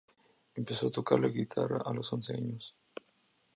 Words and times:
Empezó 0.55 0.87
a 0.87 0.89
tocar 0.89 1.19
la 1.19 1.27
guitarra 1.27 1.83
a 1.85 1.93
los 1.93 2.11
once 2.11 2.33
años. 2.35 2.75